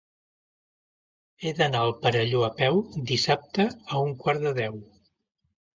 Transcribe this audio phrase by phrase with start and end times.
[1.43, 4.85] He d'anar al Perelló a peu dissabte a un quart de deu.